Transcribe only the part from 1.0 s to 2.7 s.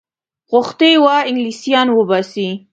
وه انګلیسیان وباسي.